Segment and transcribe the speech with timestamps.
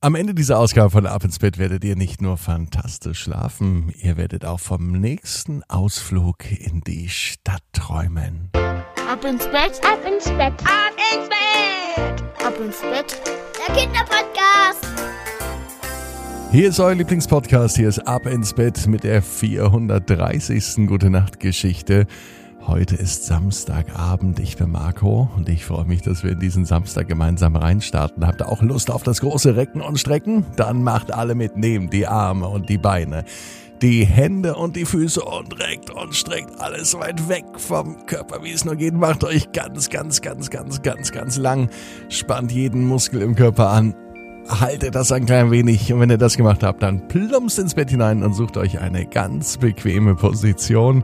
[0.00, 4.16] Am Ende dieser Ausgabe von Ab ins Bett werdet ihr nicht nur fantastisch schlafen, ihr
[4.16, 8.48] werdet auch vom nächsten Ausflug in die Stadt träumen.
[8.52, 13.20] Ab ins Bett, ab ins Bett, ab ins Bett, ab ins Bett,
[13.58, 14.86] der Kinderpodcast.
[16.52, 20.86] Hier ist euer Lieblingspodcast, hier ist Ab ins Bett mit der 430.
[20.86, 22.06] Gute Nacht Geschichte.
[22.68, 24.38] Heute ist Samstagabend.
[24.40, 28.26] Ich bin Marco und ich freue mich, dass wir in diesen Samstag gemeinsam reinstarten.
[28.26, 30.44] Habt ihr auch Lust auf das große Recken und Strecken?
[30.56, 31.56] Dann macht alle mit.
[31.56, 33.24] Nehmt die Arme und die Beine,
[33.80, 38.52] die Hände und die Füße und reckt und streckt alles weit weg vom Körper, wie
[38.52, 38.92] es nur geht.
[38.92, 41.70] Macht euch ganz, ganz, ganz, ganz, ganz, ganz lang.
[42.10, 43.94] Spannt jeden Muskel im Körper an.
[44.46, 47.88] Haltet das ein klein wenig und wenn ihr das gemacht habt, dann plumpst ins Bett
[47.88, 51.02] hinein und sucht euch eine ganz bequeme Position.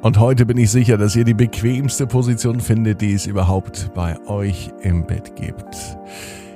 [0.00, 4.16] Und heute bin ich sicher, dass ihr die bequemste Position findet, die es überhaupt bei
[4.28, 5.98] euch im Bett gibt.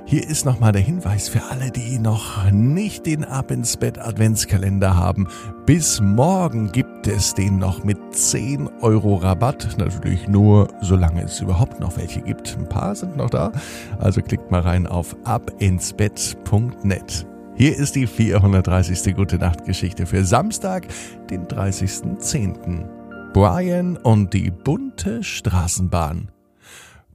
[0.05, 4.95] Hier ist nochmal der Hinweis für alle, die noch nicht den Ab ins Bett Adventskalender
[4.95, 5.27] haben.
[5.67, 9.77] Bis morgen gibt es den noch mit 10 Euro Rabatt.
[9.77, 12.56] Natürlich nur, solange es überhaupt noch welche gibt.
[12.56, 13.50] Ein paar sind noch da.
[13.98, 17.27] Also klickt mal rein auf abinsbett.net.
[17.55, 19.17] Hier ist die 430.
[19.17, 20.86] Gute Nacht Geschichte für Samstag,
[21.28, 23.02] den 30.10.
[23.33, 26.30] Brian und die bunte Straßenbahn.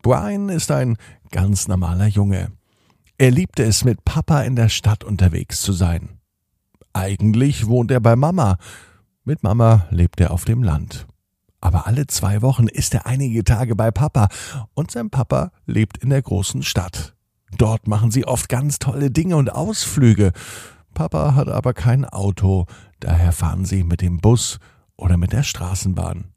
[0.02, 0.98] Brian ist ein
[1.30, 2.52] ganz normaler Junge.
[3.20, 6.18] Er liebte es, mit Papa in der Stadt unterwegs zu sein.
[6.92, 8.58] Eigentlich wohnt er bei Mama.
[9.26, 11.06] Mit Mama lebt er auf dem Land.
[11.62, 14.28] Aber alle zwei Wochen ist er einige Tage bei Papa
[14.74, 17.14] und sein Papa lebt in der großen Stadt.
[17.60, 20.32] Dort machen sie oft ganz tolle Dinge und Ausflüge.
[20.96, 22.66] Papa hat aber kein Auto,
[23.00, 24.58] daher fahren sie mit dem Bus
[24.98, 26.34] oder mit der Straßenbahn.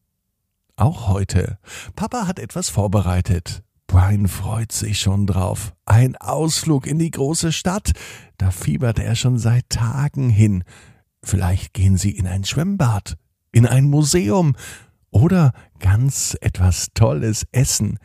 [0.76, 1.58] Auch heute.
[1.96, 3.62] Papa hat etwas vorbereitet.
[3.86, 5.74] Brian freut sich schon drauf.
[5.84, 7.92] Ein Ausflug in die große Stadt.
[8.38, 10.64] Da fiebert er schon seit Tagen hin.
[11.22, 13.16] Vielleicht gehen sie in ein Schwimmbad,
[13.52, 14.54] in ein Museum
[15.10, 17.98] oder ganz etwas Tolles essen.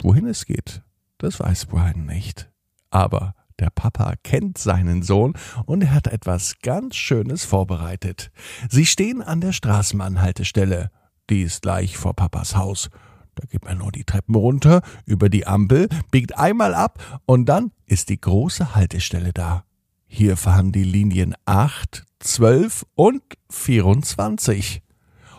[0.00, 0.82] Wohin es geht,
[1.18, 2.50] das weiß Brian nicht.
[2.90, 5.34] Aber der Papa kennt seinen Sohn
[5.66, 8.30] und er hat etwas ganz Schönes vorbereitet.
[8.68, 10.90] Sie stehen an der Straßenbahnhaltestelle.
[11.30, 12.90] Die ist gleich vor Papas Haus.
[13.34, 17.72] Da geht man nur die Treppen runter, über die Ampel, biegt einmal ab und dann
[17.86, 19.64] ist die große Haltestelle da.
[20.06, 24.82] Hier fahren die Linien 8, 12 und 24.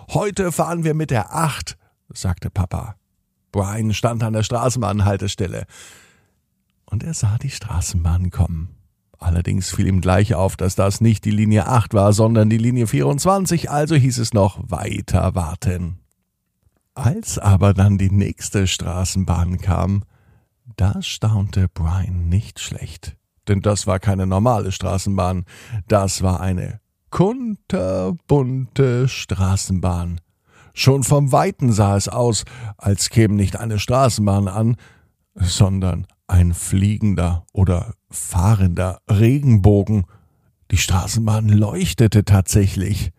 [0.10, 1.78] Heute fahren wir mit der 8,
[2.14, 2.96] sagte Papa.
[3.52, 5.66] Brian stand an der Straßenbahnhaltestelle
[6.94, 8.70] und er sah die Straßenbahn kommen.
[9.18, 12.86] Allerdings fiel ihm gleich auf, dass das nicht die Linie 8 war, sondern die Linie
[12.86, 15.98] 24, also hieß es noch weiter warten.
[16.94, 20.04] Als aber dann die nächste Straßenbahn kam,
[20.76, 23.18] da staunte Brian nicht schlecht.
[23.48, 25.46] Denn das war keine normale Straßenbahn,
[25.88, 30.22] das war eine kunterbunte Straßenbahn.
[30.76, 32.46] Schon vom Weiten sah es aus,
[32.78, 34.78] als käme nicht eine Straßenbahn an,
[35.34, 40.06] sondern ein fliegender oder fahrender Regenbogen.
[40.72, 43.12] Die Straßenbahn leuchtete tatsächlich.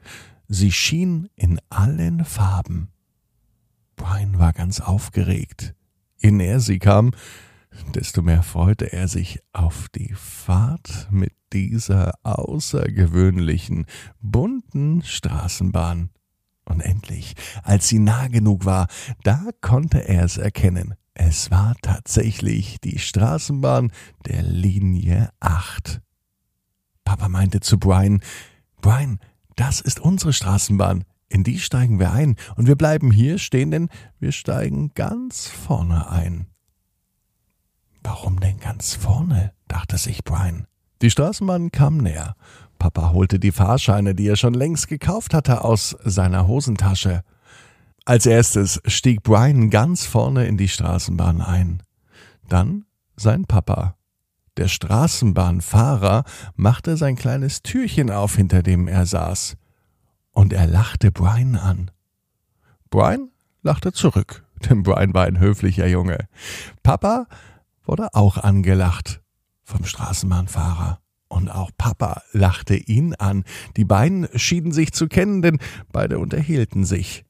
[0.48, 2.88] Sie schien in allen Farben.
[3.94, 5.76] Brian war ganz aufgeregt.
[6.18, 7.12] Je näher sie kam,
[7.94, 13.86] desto mehr freute er sich auf die Fahrt mit dieser außergewöhnlichen,
[14.22, 16.10] bunten Straßenbahn.
[16.64, 18.88] Und endlich, als sie nah genug war,
[19.22, 20.96] da konnte er es erkennen.
[21.14, 23.92] Es war tatsächlich die Straßenbahn
[24.26, 26.00] der Linie 8.
[27.04, 28.20] Papa meinte zu Brian,
[28.80, 29.20] Brian,
[29.54, 31.04] das ist unsere Straßenbahn.
[31.28, 33.88] In die steigen wir ein und wir bleiben hier stehen, denn
[34.18, 36.48] wir steigen ganz vorne ein.
[38.02, 39.52] Warum denn ganz vorne?
[39.68, 40.66] dachte sich Brian.
[41.00, 42.34] Die Straßenbahn kam näher.
[42.78, 47.22] Papa holte die Fahrscheine, die er schon längst gekauft hatte, aus seiner Hosentasche.
[48.06, 51.82] Als erstes stieg Brian ganz vorne in die Straßenbahn ein.
[52.46, 52.84] Dann
[53.16, 53.96] sein Papa.
[54.58, 56.24] Der Straßenbahnfahrer
[56.54, 59.56] machte sein kleines Türchen auf, hinter dem er saß.
[60.32, 61.90] Und er lachte Brian an.
[62.90, 63.30] Brian
[63.62, 66.28] lachte zurück, denn Brian war ein höflicher Junge.
[66.82, 67.26] Papa
[67.84, 69.22] wurde auch angelacht
[69.62, 71.00] vom Straßenbahnfahrer.
[71.28, 73.44] Und auch Papa lachte ihn an.
[73.78, 75.58] Die beiden schieden sich zu kennen, denn
[75.90, 77.23] beide unterhielten sich.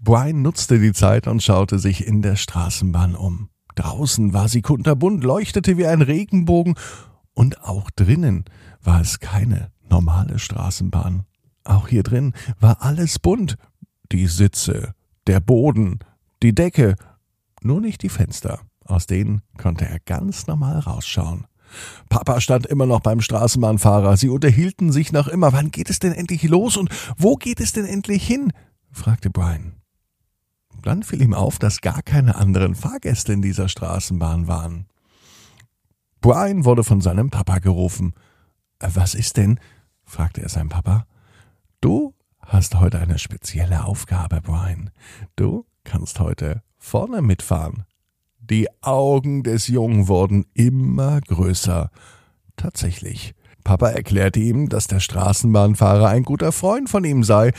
[0.00, 3.48] Brian nutzte die Zeit und schaute sich in der Straßenbahn um.
[3.74, 6.74] Draußen war sie kunterbunt, leuchtete wie ein Regenbogen,
[7.34, 8.46] und auch drinnen
[8.82, 11.26] war es keine normale Straßenbahn.
[11.64, 13.56] Auch hier drin war alles bunt.
[14.12, 14.94] Die Sitze,
[15.26, 15.98] der Boden,
[16.42, 16.94] die Decke,
[17.60, 18.60] nur nicht die Fenster.
[18.84, 21.46] Aus denen konnte er ganz normal rausschauen.
[22.08, 24.16] Papa stand immer noch beim Straßenbahnfahrer.
[24.16, 25.52] Sie unterhielten sich noch immer.
[25.52, 26.88] Wann geht es denn endlich los und
[27.18, 28.52] wo geht es denn endlich hin?
[28.92, 29.74] fragte Brian.
[30.86, 34.86] Dann fiel ihm auf, dass gar keine anderen Fahrgäste in dieser Straßenbahn waren.
[36.20, 38.14] Brian wurde von seinem Papa gerufen.
[38.78, 39.58] Äh, was ist denn?
[40.04, 41.08] fragte er seinen Papa.
[41.80, 44.90] Du hast heute eine spezielle Aufgabe, Brian.
[45.34, 47.84] Du kannst heute vorne mitfahren.
[48.38, 51.90] Die Augen des Jungen wurden immer größer.
[52.54, 53.34] Tatsächlich.
[53.64, 57.50] Papa erklärte ihm, dass der Straßenbahnfahrer ein guter Freund von ihm sei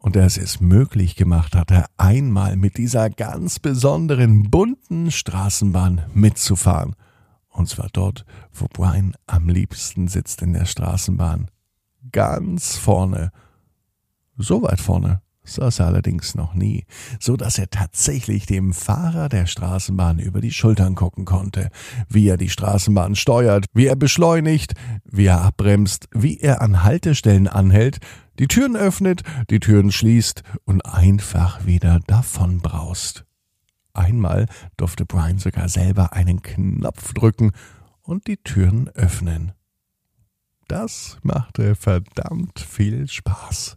[0.00, 6.96] und er es es möglich gemacht hatte, einmal mit dieser ganz besonderen bunten Straßenbahn mitzufahren.
[7.48, 11.50] Und zwar dort, wo Brian am liebsten sitzt in der Straßenbahn.
[12.12, 13.30] Ganz vorne.
[14.36, 16.84] So weit vorne saß er allerdings noch nie,
[17.18, 21.70] so dass er tatsächlich dem Fahrer der Straßenbahn über die Schultern gucken konnte,
[22.08, 24.74] wie er die Straßenbahn steuert, wie er beschleunigt,
[25.04, 27.98] wie er abbremst, wie er an Haltestellen anhält,
[28.40, 33.26] die Türen öffnet, die Türen schließt und einfach wieder davon braust.
[33.92, 34.46] Einmal
[34.78, 37.52] durfte Brian sogar selber einen Knopf drücken
[38.00, 39.52] und die Türen öffnen.
[40.68, 43.76] Das machte verdammt viel Spaß.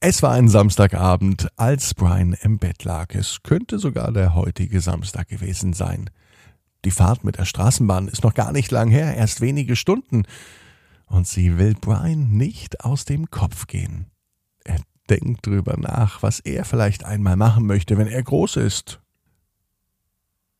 [0.00, 3.14] Es war ein Samstagabend, als Brian im Bett lag.
[3.14, 6.08] Es könnte sogar der heutige Samstag gewesen sein.
[6.86, 10.24] Die Fahrt mit der Straßenbahn ist noch gar nicht lang her, erst wenige Stunden.
[11.06, 14.10] Und sie will Brian nicht aus dem Kopf gehen.
[14.64, 19.00] Er denkt drüber nach, was er vielleicht einmal machen möchte, wenn er groß ist.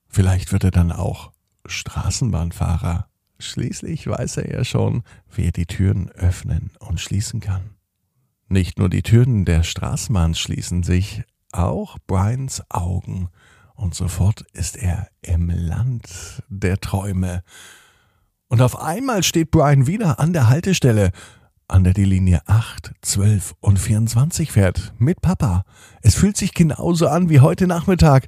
[0.09, 1.33] Vielleicht wird er dann auch
[1.67, 3.09] Straßenbahnfahrer.
[3.39, 5.03] Schließlich weiß er ja schon,
[5.33, 7.71] wie er die Türen öffnen und schließen kann.
[8.49, 13.29] Nicht nur die Türen der Straßenbahn schließen sich, auch Brians Augen,
[13.75, 17.43] und sofort ist er im Land der Träume.
[18.49, 21.11] Und auf einmal steht Brian wieder an der Haltestelle,
[21.69, 25.65] an der die Linie 8, 12 und 24 fährt, mit Papa.
[26.03, 28.27] Es fühlt sich genauso an wie heute Nachmittag.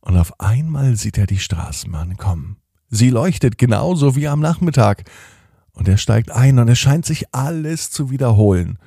[0.00, 2.58] Und auf einmal sieht er die Straßenbahn kommen.
[2.90, 5.04] Sie leuchtet genauso wie am Nachmittag.
[5.72, 8.78] Und er steigt ein und es scheint sich alles zu wiederholen.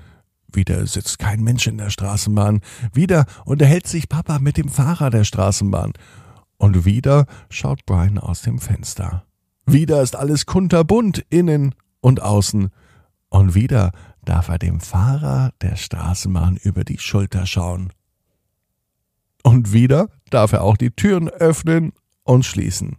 [0.52, 2.62] Wieder sitzt kein Mensch in der Straßenbahn.
[2.94, 5.92] Wieder unterhält sich Papa mit dem Fahrer der Straßenbahn.
[6.58, 9.27] Und wieder schaut Brian aus dem Fenster.
[9.70, 12.70] Wieder ist alles kunterbunt, innen und außen.
[13.30, 13.92] Und wieder
[14.24, 17.92] darf er dem Fahrer der Straßenbahn über die Schulter schauen.
[19.44, 21.92] Und wieder darf er auch die Türen öffnen
[22.24, 22.96] und schließen.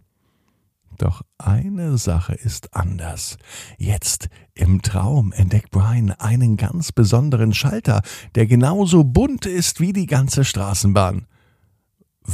[0.99, 3.37] Doch eine Sache ist anders.
[3.79, 8.01] Jetzt im Traum entdeckt Brian einen ganz besonderen Schalter,
[8.35, 11.25] der genauso bunt ist wie die ganze Straßenbahn.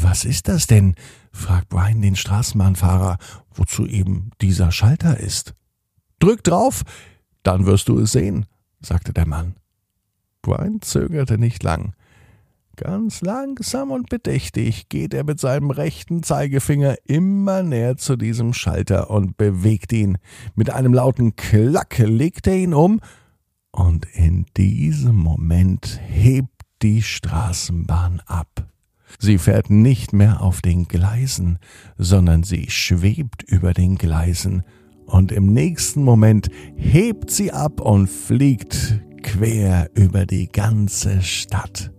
[0.01, 0.95] Was ist das denn?
[1.31, 3.17] fragt Brian den Straßenbahnfahrer,
[3.53, 5.55] wozu eben dieser Schalter ist.
[6.19, 6.83] Drück drauf,
[7.43, 8.45] dann wirst du es sehen,
[8.81, 9.55] sagte der Mann.
[10.41, 11.93] Brian zögerte nicht lang.
[12.75, 19.09] Ganz langsam und bedächtig geht er mit seinem rechten Zeigefinger immer näher zu diesem Schalter
[19.09, 20.17] und bewegt ihn.
[20.55, 22.99] Mit einem lauten Klack legt er ihn um,
[23.71, 28.64] und in diesem Moment hebt die Straßenbahn ab.
[29.19, 31.59] Sie fährt nicht mehr auf den Gleisen,
[31.97, 34.63] sondern sie schwebt über den Gleisen,
[35.05, 41.91] und im nächsten Moment hebt sie ab und fliegt quer über die ganze Stadt.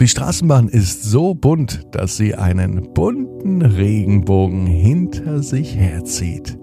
[0.00, 6.56] Die Straßenbahn ist so bunt, dass sie einen bunten Regenbogen hinter sich herzieht.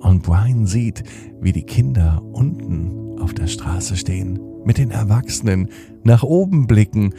[0.00, 1.02] Und Brian sieht,
[1.40, 5.68] wie die Kinder unten auf der Straße stehen, mit den Erwachsenen
[6.02, 7.14] nach oben blicken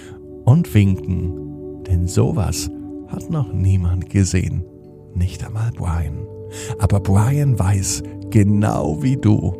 [0.46, 1.84] und winken.
[1.88, 2.70] Denn sowas
[3.08, 4.64] hat noch niemand gesehen.
[5.16, 6.28] Nicht einmal Brian.
[6.78, 9.54] Aber Brian weiß, genau wie du,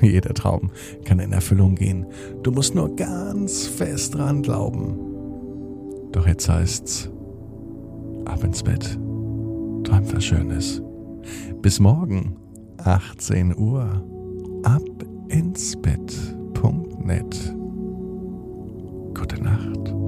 [0.00, 0.70] jeder Traum
[1.04, 2.06] kann in Erfüllung gehen.
[2.42, 4.98] Du musst nur ganz fest dran glauben.
[6.12, 7.10] Doch jetzt heißt's,
[8.24, 8.98] ab ins Bett,
[9.84, 10.82] träum was Schönes.
[11.60, 12.36] Bis morgen,
[12.78, 14.02] 18 Uhr,
[14.64, 14.82] ab
[15.28, 16.39] ins Bett.net.
[19.14, 19.99] Gute Nacht.